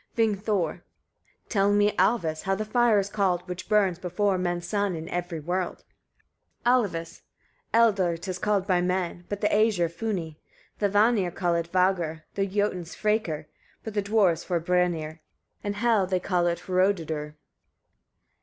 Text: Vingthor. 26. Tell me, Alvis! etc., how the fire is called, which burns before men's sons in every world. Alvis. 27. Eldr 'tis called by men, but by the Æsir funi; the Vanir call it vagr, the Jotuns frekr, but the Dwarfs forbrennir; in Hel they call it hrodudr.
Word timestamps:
Vingthor. 0.17 0.81
26. 1.45 1.45
Tell 1.49 1.71
me, 1.71 1.91
Alvis! 1.91 2.31
etc., 2.31 2.45
how 2.47 2.55
the 2.55 2.65
fire 2.65 2.97
is 2.97 3.09
called, 3.11 3.47
which 3.47 3.69
burns 3.69 3.99
before 3.99 4.39
men's 4.39 4.67
sons 4.67 4.95
in 4.97 5.07
every 5.09 5.39
world. 5.39 5.83
Alvis. 6.65 7.21
27. 7.71 7.71
Eldr 8.15 8.19
'tis 8.19 8.39
called 8.39 8.65
by 8.65 8.81
men, 8.81 9.25
but 9.29 9.39
by 9.41 9.47
the 9.47 9.53
Æsir 9.53 9.91
funi; 9.93 10.37
the 10.79 10.89
Vanir 10.89 11.29
call 11.29 11.53
it 11.53 11.71
vagr, 11.71 12.23
the 12.33 12.47
Jotuns 12.47 12.95
frekr, 12.95 13.45
but 13.83 13.93
the 13.93 14.01
Dwarfs 14.01 14.43
forbrennir; 14.43 15.19
in 15.63 15.73
Hel 15.73 16.07
they 16.07 16.19
call 16.19 16.47
it 16.47 16.61
hrodudr. 16.65 17.35